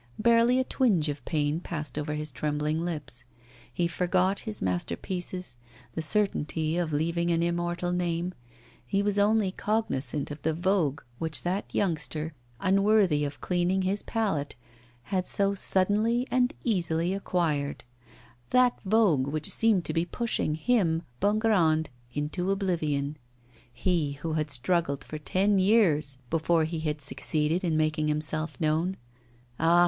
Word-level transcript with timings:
Barely 0.17 0.57
a 0.59 0.63
twinge 0.63 1.09
of 1.09 1.23
pain 1.25 1.59
passed 1.59 1.95
over 1.95 2.15
his 2.15 2.31
trembling 2.31 2.81
lips. 2.81 3.23
He 3.71 3.85
forgot 3.87 4.39
his 4.49 4.59
masterpieces, 4.59 5.57
the 5.93 6.01
certainty 6.01 6.75
of 6.75 6.91
leaving 6.91 7.29
an 7.29 7.43
immortal 7.43 7.91
name, 7.91 8.33
he 8.83 9.03
was 9.03 9.19
only 9.19 9.51
cognisant 9.51 10.31
of 10.31 10.41
the 10.41 10.55
vogue 10.55 11.01
which 11.19 11.43
that 11.43 11.69
youngster, 11.71 12.33
unworthy 12.59 13.23
of 13.25 13.41
cleaning 13.41 13.83
his 13.83 14.01
palette, 14.01 14.55
had 15.03 15.27
so 15.27 15.53
suddenly 15.53 16.27
and 16.31 16.55
easily 16.63 17.13
acquired, 17.13 17.83
that 18.49 18.79
vogue 18.83 19.27
which 19.27 19.51
seemed 19.51 19.85
to 19.85 19.93
be 19.93 20.03
pushing 20.03 20.55
him, 20.55 21.03
Bongrand, 21.19 21.91
into 22.15 22.49
oblivion 22.49 23.17
he 23.71 24.13
who 24.13 24.33
had 24.33 24.49
struggled 24.49 25.03
for 25.03 25.19
ten 25.19 25.59
years 25.59 26.17
before 26.31 26.63
he 26.63 26.79
had 26.79 27.01
succeeded 27.01 27.63
in 27.63 27.77
making 27.77 28.07
himself 28.07 28.59
known. 28.59 28.97
Ah! 29.59 29.79